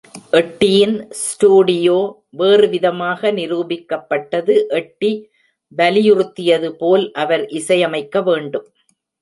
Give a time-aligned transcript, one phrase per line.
[0.37, 1.97] எட்டியின் studio
[2.39, 5.11] வேறுவிதமாக நிரூபிக்கப்பட்டது, Eddie
[5.77, 8.67] வலியுறுத்தியது போல் அவர் இசையமைக்க வேண்டும்.